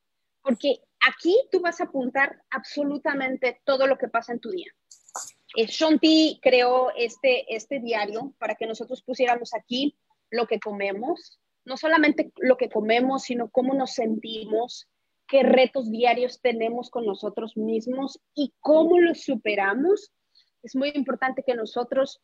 [0.43, 4.73] porque aquí tú vas a apuntar absolutamente todo lo que pasa en tu día.
[5.57, 9.97] Eh, creó este, este diario para que nosotros pusiéramos aquí
[10.31, 14.89] lo que comemos, no solamente lo que comemos, sino cómo nos sentimos,
[15.27, 20.13] qué retos diarios tenemos con nosotros mismos y cómo los superamos.
[20.63, 22.21] Es muy importante que nosotros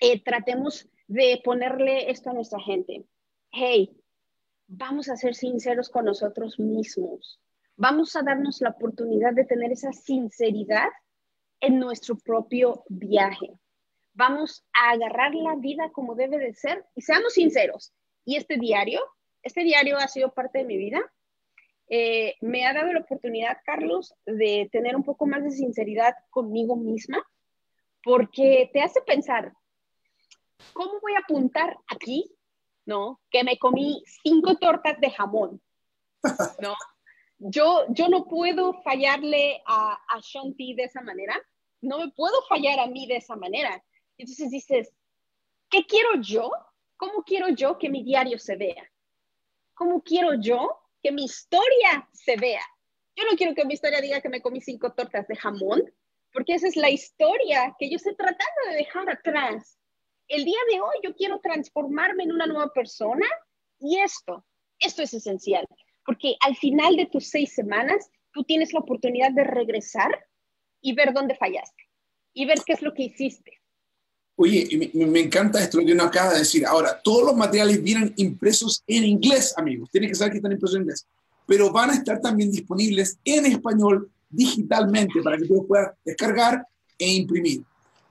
[0.00, 3.04] eh, tratemos de ponerle esto a nuestra gente.
[3.50, 3.96] Hey,
[4.66, 7.40] vamos a ser sinceros con nosotros mismos.
[7.76, 10.88] Vamos a darnos la oportunidad de tener esa sinceridad
[11.64, 13.58] en nuestro propio viaje.
[14.16, 17.92] vamos a agarrar la vida como debe de ser y seamos sinceros.
[18.24, 19.00] Y este diario,
[19.42, 21.00] este diario ha sido parte de mi vida.
[21.88, 26.76] Eh, me ha dado la oportunidad, Carlos, de tener un poco más de sinceridad conmigo
[26.76, 27.26] misma,
[28.04, 29.52] porque te hace pensar,
[30.72, 32.30] ¿cómo voy a apuntar aquí?
[32.86, 33.20] ¿No?
[33.30, 35.60] Que me comí cinco tortas de jamón,
[36.60, 36.74] ¿no?
[37.38, 41.36] Yo, yo no puedo fallarle a, a Shanti de esa manera,
[41.84, 43.82] no me puedo fallar a mí de esa manera.
[44.18, 44.92] Entonces dices,
[45.70, 46.50] ¿qué quiero yo?
[46.96, 48.90] ¿Cómo quiero yo que mi diario se vea?
[49.74, 52.62] ¿Cómo quiero yo que mi historia se vea?
[53.16, 55.82] Yo no quiero que mi historia diga que me comí cinco tortas de jamón,
[56.32, 59.78] porque esa es la historia que yo estoy tratando de dejar atrás.
[60.26, 63.26] El día de hoy yo quiero transformarme en una nueva persona
[63.78, 64.44] y esto,
[64.80, 65.66] esto es esencial,
[66.04, 70.26] porque al final de tus seis semanas tú tienes la oportunidad de regresar
[70.84, 71.82] y ver dónde fallaste
[72.34, 73.52] y ver qué es lo que hiciste.
[74.36, 76.66] Oye, me, encanta esto que uno acaba de decir.
[76.66, 79.88] Ahora, todos los materiales vienen impresos en inglés, amigos.
[79.90, 81.06] Tienen que saber que están impresos en inglés.
[81.46, 86.66] Pero van a estar también disponibles en español digitalmente para que tú puedas descargar
[86.98, 87.62] e imprimir.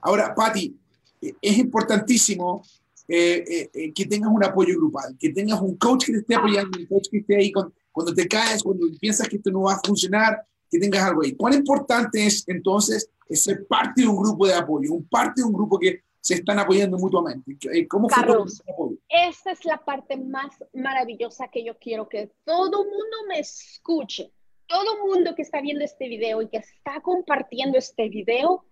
[0.02, 0.76] Ahora, Patti,
[1.22, 2.64] eh, es importantísimo
[3.08, 6.80] eh, eh, que tengas un apoyo grupal, que tengas un coach que te esté apoyando,
[6.80, 9.82] un coach que esté ahí cuando te caes, cuando piensas que esto no va a
[9.86, 11.36] funcionar, que tengas algo ahí.
[11.36, 15.54] ¿Cuán importante es entonces ser parte de un grupo de apoyo, un parte de un
[15.54, 17.58] grupo que se están apoyando mutuamente.
[17.74, 18.64] Eh, ¿Cómo fue Carlos,
[19.10, 24.32] esta es la parte más maravillosa que yo quiero que todo mundo me escuche.
[24.66, 28.64] Todo mundo que está viendo este video y que está compartiendo este video,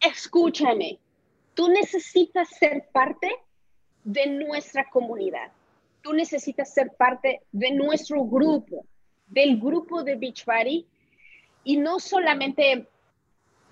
[0.00, 1.00] escúchame.
[1.54, 3.28] Tú necesitas ser parte
[4.04, 5.50] de nuestra comunidad.
[6.00, 8.86] Tú necesitas ser parte de nuestro grupo,
[9.26, 10.86] del grupo de Beachbody.
[11.64, 12.88] Y no solamente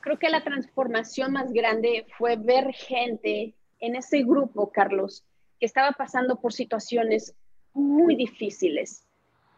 [0.01, 5.25] creo que la transformación más grande fue ver gente en ese grupo, Carlos,
[5.61, 7.35] que estaba pasando por situaciones
[7.75, 9.07] muy difíciles.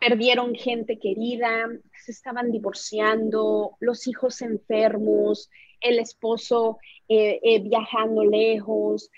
[0.01, 1.68] Perdieron gente querida,
[2.05, 9.11] se estaban divorciando, los hijos enfermos, el esposo eh, eh, viajando lejos,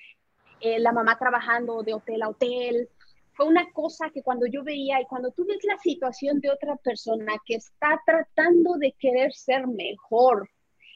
[0.61, 2.89] eh, la mamá trabajando de hotel a hotel.
[3.37, 6.77] Fue una cosa que cuando yo veía y cuando tú ves la situación de otra
[6.77, 10.49] persona que está tratando de querer ser mejor,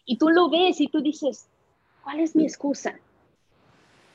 [0.07, 1.49] y tú lo ves y tú dices,
[2.03, 2.99] ¿cuál es mi excusa?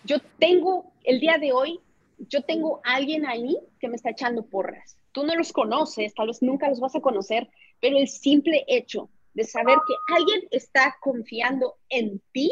[0.03, 1.79] Yo tengo, el día de hoy,
[2.17, 4.97] yo tengo alguien ahí que me está echando porras.
[5.11, 7.47] Tú no los conoces, tal vez nunca los vas a conocer,
[7.79, 12.51] pero el simple hecho de saber que alguien está confiando en ti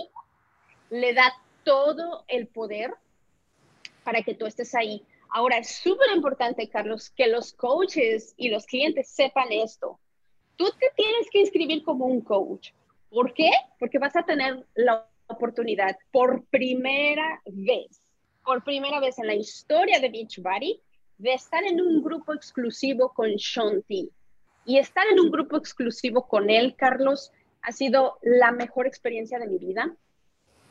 [0.89, 1.33] le da
[1.63, 2.93] todo el poder
[4.03, 5.03] para que tú estés ahí.
[5.35, 9.99] Ahora, es súper importante, Carlos, que los coaches y los clientes sepan esto.
[10.57, 12.69] Tú te tienes que inscribir como un coach.
[13.09, 13.49] ¿Por qué?
[13.79, 17.99] Porque vas a tener la oportunidad por primera vez,
[18.45, 20.79] por primera vez en la historia de Beachbody,
[21.17, 24.11] de estar en un grupo exclusivo con Shanti.
[24.65, 27.31] Y estar en un grupo exclusivo con él, Carlos,
[27.63, 29.97] ha sido la mejor experiencia de mi vida.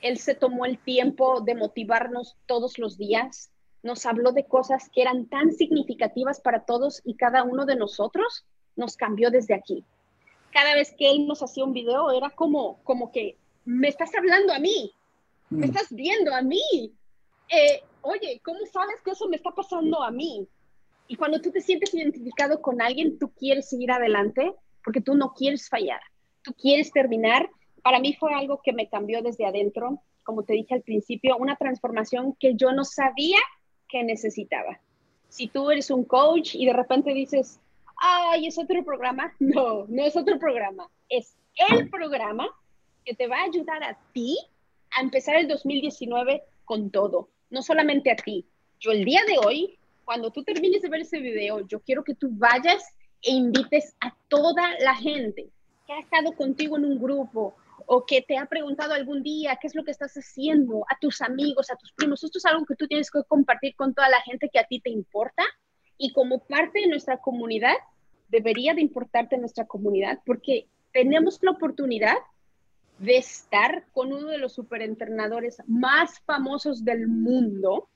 [0.01, 3.51] Él se tomó el tiempo de motivarnos todos los días,
[3.83, 8.45] nos habló de cosas que eran tan significativas para todos y cada uno de nosotros,
[8.77, 9.85] nos cambió desde aquí
[10.53, 14.53] cada vez que él nos hacía un video era como, como que me estás hablando
[14.53, 14.93] a mí,
[15.51, 15.71] me mm.
[15.71, 16.93] estás viendo a mí.
[17.49, 20.47] Eh, oye, ¿cómo sabes que eso me está pasando a mí?
[21.09, 25.33] Y cuando tú te sientes identificado con alguien, tú quieres seguir adelante porque tú no
[25.33, 26.01] quieres fallar,
[26.43, 27.49] tú quieres terminar.
[27.83, 31.57] Para mí fue algo que me cambió desde adentro, como te dije al principio, una
[31.57, 33.39] transformación que yo no sabía
[33.93, 34.81] que necesitaba.
[35.29, 37.61] Si tú eres un coach y de repente dices,
[37.99, 39.35] ay, es otro programa.
[39.39, 40.89] No, no es otro programa.
[41.11, 41.37] Es
[41.71, 42.49] el programa
[43.05, 44.39] que te va a ayudar a ti
[44.97, 47.29] a empezar el 2019 con todo.
[47.51, 48.47] No solamente a ti.
[48.81, 52.15] Yo el día de hoy, cuando tú termines de ver ese video, yo quiero que
[52.15, 52.83] tú vayas
[53.23, 55.49] e invites a toda la gente
[55.87, 57.55] que ha estado contigo en un grupo
[57.87, 61.21] o que te ha preguntado algún día qué es lo que estás haciendo, a tus
[61.21, 62.23] amigos, a tus primos.
[62.23, 64.81] Esto es algo que tú tienes que compartir con toda la gente que a ti
[64.81, 65.43] te importa.
[65.99, 67.75] Y como parte de nuestra comunidad,
[68.29, 72.17] debería de importarte nuestra comunidad porque tenemos la oportunidad
[72.99, 77.89] de estar con uno de los superentrenadores más famosos del mundo,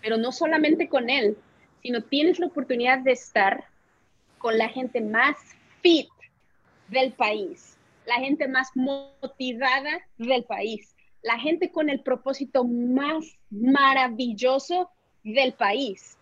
[0.00, 1.36] pero no solamente con él,
[1.82, 3.64] sino tienes la oportunidad de estar
[4.38, 5.36] con la gente más
[5.82, 6.08] fit
[6.88, 7.76] del país,
[8.10, 14.90] la gente más motivada del país, la gente con el propósito más maravilloso
[15.22, 16.16] del país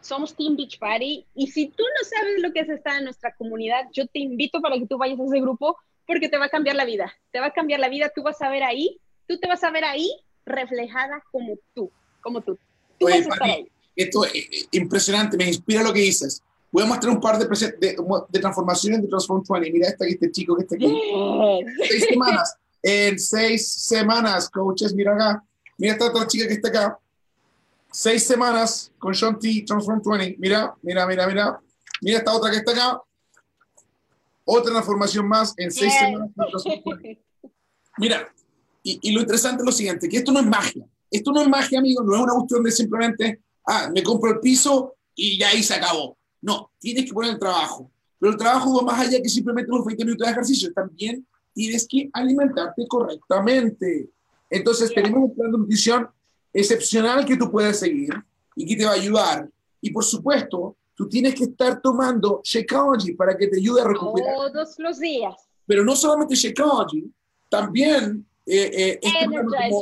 [0.00, 3.34] somos Team Beach Party y si tú no sabes lo que es estar en nuestra
[3.34, 5.76] comunidad, yo te invito para que tú vayas a ese grupo
[6.06, 8.40] porque te va a cambiar la vida, te va a cambiar la vida, tú vas
[8.40, 10.10] a ver ahí, tú te vas a ver ahí
[10.44, 11.90] reflejada como tú,
[12.20, 12.58] como tú.
[13.96, 16.42] Esto es impresionante, me inspira lo que dices.
[16.72, 17.96] Voy a mostrar un par de, de,
[18.28, 19.70] de transformaciones de Transform 20.
[19.70, 20.90] Mira esta, este chico que está aquí.
[21.88, 22.56] Seis semanas.
[22.84, 25.44] En seis semanas, coaches, mira acá.
[25.78, 26.98] Mira esta otra chica que está acá.
[27.92, 30.36] Seis semanas con Sean T, Transform 20.
[30.40, 31.60] Mira, mira, mira, mira.
[32.00, 33.00] Mira esta otra que está acá.
[34.44, 36.30] Otra transformación más en seis semanas.
[37.98, 38.28] Mira,
[38.82, 40.84] y, y, lo interesante es lo siguiente, que esto no es magia.
[41.08, 44.40] Esto no es magia, amigo, no es una cuestión de simplemente, ah, me compro el
[44.40, 46.16] piso y ya ahí se acabó.
[46.42, 47.90] No, tienes que poner el trabajo.
[48.18, 50.72] Pero el trabajo va más allá que simplemente los 20 minutos de ejercicio.
[50.72, 54.10] También tienes que alimentarte correctamente.
[54.50, 56.08] Entonces, tenemos un plan de nutrición
[56.52, 58.12] excepcional que tú puedes seguir
[58.54, 59.48] y que te va a ayudar.
[59.80, 64.34] Y por supuesto, tú tienes que estar tomando Shakeology para que te ayude a recuperar.
[64.36, 65.34] Todos los días.
[65.66, 67.10] Pero no solamente Shakeology,
[67.48, 69.26] también eh, eh, este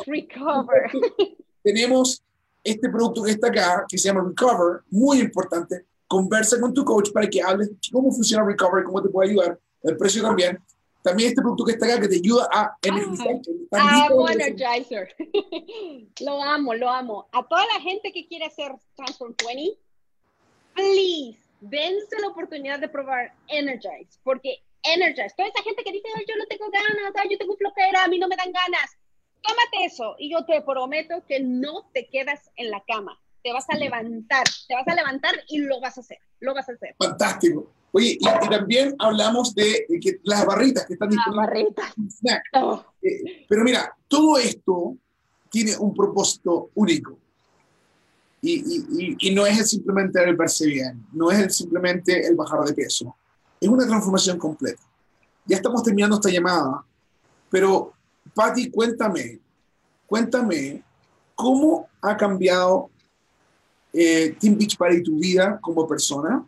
[0.07, 0.91] Recover.
[1.63, 2.23] Tenemos
[2.63, 5.87] este producto que está acá, que se llama Recover, muy importante.
[6.11, 9.97] Conversa con tu coach para que hables cómo funciona Recover, cómo te puede ayudar, el
[9.97, 10.59] precio también.
[11.05, 13.37] También este producto que está acá que te ayuda a energizar.
[13.71, 15.15] Ah, amo Energizer.
[16.21, 17.29] lo amo, lo amo.
[17.31, 19.79] A toda la gente que quiere hacer Transform 20,
[20.75, 25.33] please, dense la oportunidad de probar Energize, porque Energize.
[25.37, 28.27] Toda esa gente que dice, yo no tengo ganas, yo tengo flojera, a mí no
[28.27, 28.99] me dan ganas.
[29.43, 33.17] Tómate eso y yo te prometo que no te quedas en la cama.
[33.43, 36.69] Te vas a levantar, te vas a levantar y lo vas a hacer, lo vas
[36.69, 36.95] a hacer.
[36.99, 37.71] Fantástico.
[37.93, 41.75] Oye, y, también hablamos de, que las barritas que están disponibles.
[41.83, 42.91] Las barritas.
[43.03, 44.97] Eh, pero mira, todo esto
[45.51, 47.19] tiene un propósito único.
[48.43, 52.73] Y, y, y, no es simplemente el verse bien, no es simplemente el bajar de
[52.73, 53.15] peso
[53.61, 54.83] es una transformación completa.
[55.45, 56.85] Ya estamos terminando esta llamada,
[57.51, 57.93] pero
[58.35, 59.39] Patti, cuéntame,
[60.07, 60.83] cuéntame
[61.35, 62.91] cómo ha cambiado
[63.93, 66.45] eh, Team Beach Party tu vida como persona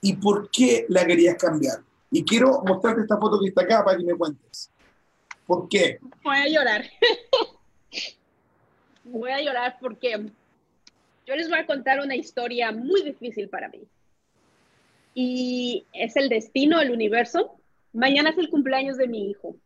[0.00, 1.78] y por qué la querías cambiar.
[2.10, 4.70] Y quiero mostrarte esta foto que está acá para que me cuentes.
[5.46, 5.98] ¿Por qué?
[6.22, 6.84] Voy a llorar.
[9.04, 10.26] voy a llorar porque
[11.26, 13.80] yo les voy a contar una historia muy difícil para mí
[15.14, 17.56] y es el destino, el universo.
[17.92, 19.56] Mañana es el cumpleaños de mi hijo.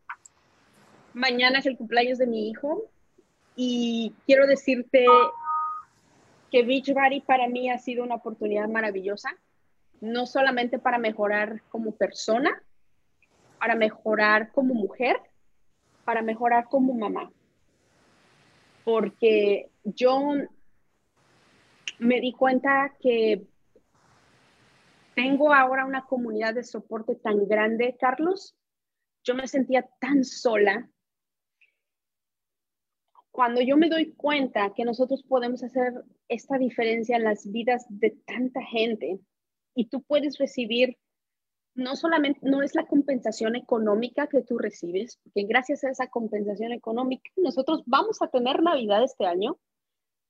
[1.13, 2.89] Mañana es el cumpleaños de mi hijo
[3.55, 5.05] y quiero decirte
[6.51, 9.29] que Beachbody para mí ha sido una oportunidad maravillosa,
[10.01, 12.61] no solamente para mejorar como persona,
[13.59, 15.17] para mejorar como mujer,
[16.05, 17.31] para mejorar como mamá.
[18.85, 20.33] Porque yo
[21.99, 23.45] me di cuenta que
[25.15, 28.55] tengo ahora una comunidad de soporte tan grande, Carlos.
[29.23, 30.87] Yo me sentía tan sola.
[33.37, 35.93] Cuando yo me doy cuenta que nosotros podemos hacer
[36.27, 39.19] esta diferencia en las vidas de tanta gente
[39.75, 40.97] y tú puedes recibir,
[41.75, 46.71] no solamente, no es la compensación económica que tú recibes, porque gracias a esa compensación
[46.71, 49.59] económica nosotros vamos a tener Navidad este año.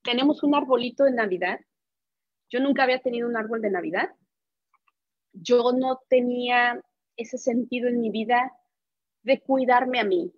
[0.02, 1.60] Tenemos un arbolito de Navidad.
[2.50, 4.10] Yo nunca había tenido un árbol de Navidad
[5.32, 6.82] yo no tenía
[7.16, 8.52] ese sentido en mi vida
[9.22, 10.32] de cuidarme a mí.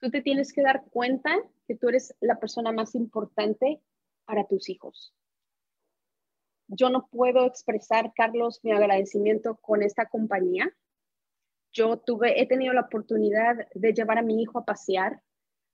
[0.00, 1.30] Tú te tienes que dar cuenta
[1.66, 3.80] que tú eres la persona más importante
[4.24, 5.14] para tus hijos.
[6.68, 10.72] Yo no puedo expresar, Carlos, mi agradecimiento con esta compañía.
[11.72, 15.22] Yo tuve, he tenido la oportunidad de llevar a mi hijo a pasear,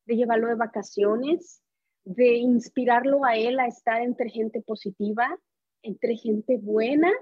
[0.06, 1.62] de llevarlo de vacaciones,
[2.04, 5.38] de inspirarlo a él a estar entre gente positiva,
[5.82, 7.12] entre gente buena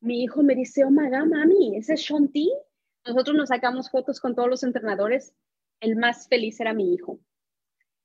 [0.00, 2.30] mi hijo me dice, oh my God, mami, ese es Sean
[3.06, 5.34] Nosotros nos sacamos fotos con todos los entrenadores.
[5.80, 7.18] El más feliz era mi hijo.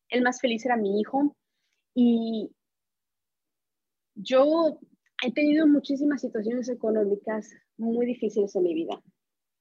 [0.10, 1.36] El más feliz era mi hijo.
[1.94, 2.52] Y
[4.16, 4.80] yo
[5.24, 9.02] he tenido muchísimas situaciones económicas muy difíciles en mi vida.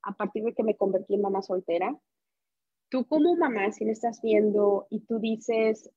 [0.02, 1.96] A partir de que me convertí en mamá soltera,
[2.88, 5.90] tú como mamá, si me estás viendo y tú dices,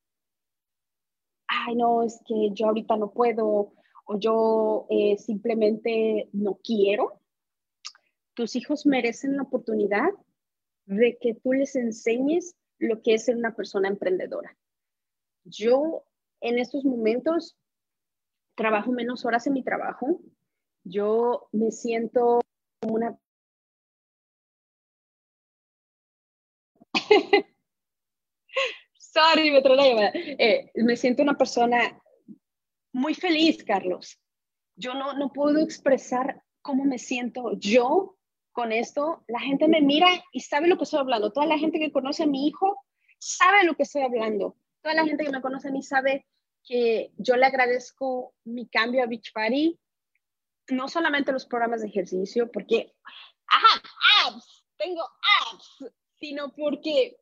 [1.48, 3.74] ay, no, es que yo ahorita no puedo,
[4.06, 7.20] o yo eh, simplemente no quiero,
[8.34, 10.10] tus hijos merecen la oportunidad
[10.86, 14.58] de que tú les enseñes lo que es ser una persona emprendedora.
[15.46, 16.06] Yo
[16.42, 17.58] en estos momentos
[18.56, 20.22] trabajo menos horas en mi trabajo.
[20.84, 22.42] Yo me siento
[22.82, 23.18] como una...
[28.98, 30.12] Sorry, me trae la llamada.
[30.14, 32.02] Eh, me siento una persona
[32.92, 34.20] muy feliz, Carlos.
[34.76, 38.18] Yo no, no puedo expresar cómo me siento yo
[38.54, 39.24] con esto.
[39.28, 41.34] La gente me mira y sabe lo que estoy hablando.
[41.34, 42.78] Toda la gente que conoce a mi hijo
[43.20, 44.56] sabe lo que estoy hablando.
[44.82, 46.26] toda la gente que me conoce a mí sabe
[46.66, 49.80] que yo le agradezco mi cambio a Beachbody,
[50.70, 52.94] no solamente los programas de ejercicio, porque,
[53.48, 53.82] ajá,
[54.26, 55.02] abs, tengo
[55.52, 57.18] abs, sino porque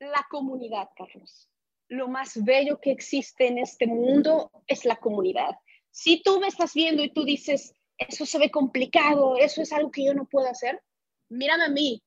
[0.00, 1.48] la comunidad, Carlos.
[1.88, 5.56] Lo más bello que existe en este mundo es la comunidad.
[5.90, 9.90] Si tú me estás viendo y tú dices, eso se ve complicado, eso es algo
[9.90, 10.80] que yo no puedo hacer,
[11.28, 12.02] mírame a mí.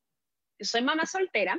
[0.59, 1.57] Soy mamá soltera,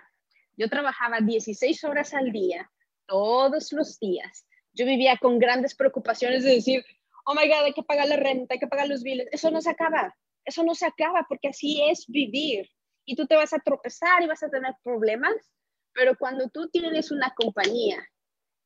[0.56, 2.70] yo trabajaba 16 horas al día,
[3.06, 4.46] todos los días.
[4.72, 6.84] Yo vivía con grandes preocupaciones de decir,
[7.24, 9.28] oh my God, hay que pagar la renta, hay que pagar los biles.
[9.32, 10.14] Eso no se acaba,
[10.44, 12.68] eso no se acaba porque así es vivir.
[13.04, 15.34] Y tú te vas a tropezar y vas a tener problemas,
[15.92, 18.06] pero cuando tú tienes una compañía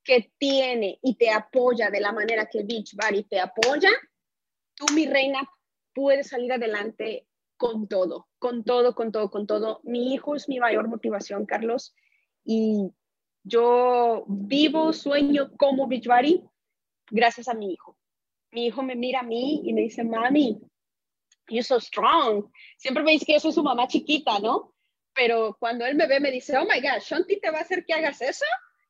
[0.05, 3.91] que tiene y te apoya de la manera que Beachbody te apoya,
[4.75, 5.49] tú, mi reina,
[5.95, 9.81] puedes salir adelante con todo, con todo, con todo, con todo.
[9.85, 11.95] Mi hijo es mi mayor motivación, Carlos,
[12.45, 12.91] y
[13.45, 16.45] yo vivo, sueño como Beachbody
[17.11, 17.97] gracias a mi hijo.
[18.51, 20.61] Mi hijo me mira a mí y me dice, mami,
[21.49, 22.51] you're so strong.
[22.77, 24.75] Siempre me dice que yo soy su mamá chiquita, ¿no?
[25.15, 27.85] Pero cuando él me ve, me dice, oh my God, Shanti te va a hacer
[27.85, 28.45] que hagas eso.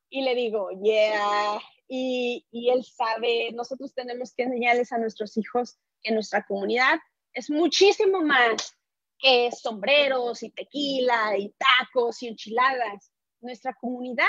[0.08, 1.58] Y le digo, yeah.
[1.94, 6.98] Y, él sabe, nosotros tenemos que enseñarles a nuestros hijos que nuestra comunidad
[7.34, 8.74] es muchísimo más
[9.18, 13.12] que sombreros y tequila y tacos y enchiladas.
[13.42, 14.24] Nuestra comunidad,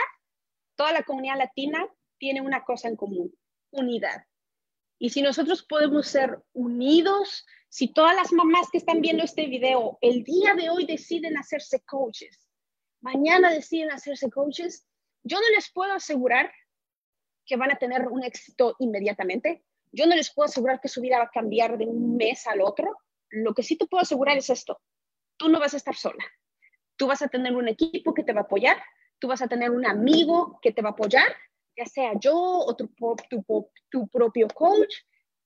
[0.76, 1.88] toda la comunidad latina,
[2.18, 3.34] tiene una cosa en común,
[3.72, 4.26] unidad.
[5.00, 9.98] Y si nosotros podemos ser unidos, si todas las mamás que están viendo este video
[10.02, 12.46] el día de hoy deciden hacerse coaches,
[13.00, 14.86] mañana deciden hacerse coaches,
[15.24, 16.52] yo no les puedo asegurar
[17.46, 19.64] que van a tener un éxito inmediatamente.
[19.92, 22.62] Yo no les puedo asegurar que su vida va a cambiar de un mes al
[22.62, 22.98] otro.
[23.30, 24.82] Lo que sí te puedo asegurar es esto.
[25.38, 26.24] Tú no vas a estar sola.
[26.96, 28.82] Tú vas a tener un equipo que te va a apoyar.
[29.20, 31.34] Tú vas a tener un amigo que te va a apoyar,
[31.78, 32.94] ya sea yo o tu,
[33.30, 34.94] tu, tu propio coach.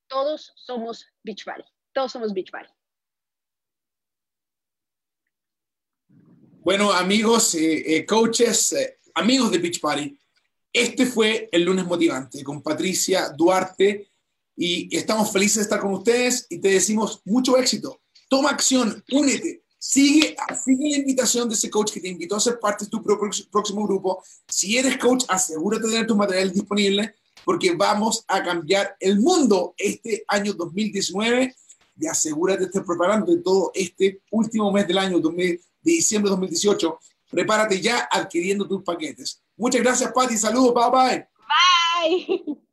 [0.07, 1.63] Todos somos Beachbody.
[1.93, 2.69] Todos somos Beachbody.
[6.67, 10.19] Bueno, amigos, eh, eh, coaches, eh, amigos de Beachbody,
[10.81, 14.11] este fue el lunes motivante con Patricia Duarte
[14.55, 18.01] y estamos felices de estar con ustedes y te decimos mucho éxito.
[18.29, 22.59] Toma acción, únete, sigue, sigue la invitación de ese coach que te invitó a ser
[22.59, 24.23] parte de tu próximo grupo.
[24.47, 29.73] Si eres coach, asegúrate de tener tu material disponible porque vamos a cambiar el mundo
[29.77, 31.55] este año 2019
[31.99, 36.99] y asegúrate de estar preparando todo este último mes del año de diciembre de 2018.
[37.31, 39.41] Prepárate ya adquiriendo tus paquetes.
[39.57, 40.37] Muchas gracias, Patti.
[40.37, 40.73] Saludos.
[40.73, 41.27] Bye bye.
[41.47, 42.57] Bye.